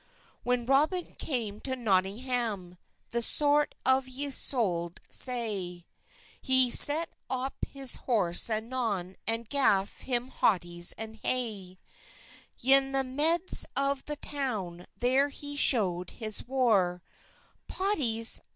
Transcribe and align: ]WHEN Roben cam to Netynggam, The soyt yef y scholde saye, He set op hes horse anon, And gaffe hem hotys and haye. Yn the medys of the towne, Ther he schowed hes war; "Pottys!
]WHEN 0.43 0.65
Roben 0.65 1.15
cam 1.19 1.59
to 1.59 1.75
Netynggam, 1.75 2.79
The 3.11 3.19
soyt 3.21 3.73
yef 3.85 4.05
y 4.07 4.29
scholde 4.31 4.97
saye, 5.07 5.85
He 6.41 6.71
set 6.71 7.09
op 7.29 7.53
hes 7.71 7.97
horse 7.97 8.49
anon, 8.49 9.15
And 9.27 9.47
gaffe 9.47 10.01
hem 10.05 10.31
hotys 10.31 10.95
and 10.97 11.17
haye. 11.17 11.77
Yn 12.63 12.93
the 12.93 13.03
medys 13.03 13.67
of 13.75 14.03
the 14.05 14.15
towne, 14.15 14.87
Ther 14.99 15.29
he 15.29 15.55
schowed 15.55 16.09
hes 16.17 16.47
war; 16.47 17.03
"Pottys! 17.67 18.41